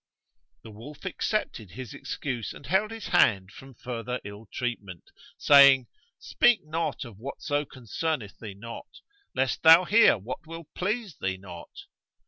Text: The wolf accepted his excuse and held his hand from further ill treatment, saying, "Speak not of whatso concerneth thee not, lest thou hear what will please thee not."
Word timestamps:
The 0.63 0.71
wolf 0.71 1.05
accepted 1.05 1.73
his 1.73 1.93
excuse 1.93 2.53
and 2.53 2.65
held 2.65 2.89
his 2.89 3.09
hand 3.09 3.51
from 3.51 3.75
further 3.75 4.19
ill 4.23 4.47
treatment, 4.51 5.11
saying, 5.37 5.85
"Speak 6.17 6.65
not 6.65 7.05
of 7.05 7.19
whatso 7.19 7.65
concerneth 7.65 8.39
thee 8.39 8.55
not, 8.55 9.01
lest 9.35 9.61
thou 9.61 9.83
hear 9.85 10.17
what 10.17 10.47
will 10.47 10.63
please 10.73 11.17
thee 11.19 11.37
not." 11.37 11.81